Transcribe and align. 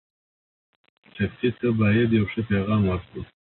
ټپي 1.13 1.49
ته 1.59 1.67
باید 1.79 2.09
یو 2.17 2.25
ښه 2.31 2.41
پیغام 2.49 2.81
ورکړو. 2.85 3.21